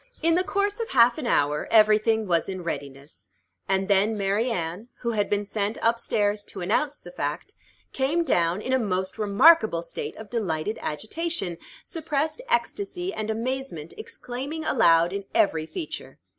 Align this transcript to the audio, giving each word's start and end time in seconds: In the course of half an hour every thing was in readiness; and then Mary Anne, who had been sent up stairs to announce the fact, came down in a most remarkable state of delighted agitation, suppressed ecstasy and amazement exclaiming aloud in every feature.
In 0.23 0.33
the 0.33 0.43
course 0.43 0.79
of 0.79 0.89
half 0.89 1.19
an 1.19 1.27
hour 1.27 1.67
every 1.69 1.99
thing 1.99 2.25
was 2.25 2.49
in 2.49 2.63
readiness; 2.63 3.29
and 3.69 3.87
then 3.87 4.17
Mary 4.17 4.49
Anne, 4.49 4.87
who 5.01 5.11
had 5.11 5.29
been 5.29 5.45
sent 5.45 5.77
up 5.83 5.99
stairs 5.99 6.41
to 6.45 6.61
announce 6.61 6.99
the 6.99 7.11
fact, 7.11 7.53
came 7.93 8.23
down 8.23 8.63
in 8.63 8.73
a 8.73 8.79
most 8.79 9.19
remarkable 9.19 9.83
state 9.83 10.17
of 10.17 10.31
delighted 10.31 10.79
agitation, 10.81 11.59
suppressed 11.83 12.41
ecstasy 12.49 13.13
and 13.13 13.29
amazement 13.29 13.93
exclaiming 13.95 14.65
aloud 14.65 15.13
in 15.13 15.25
every 15.35 15.67
feature. 15.67 16.17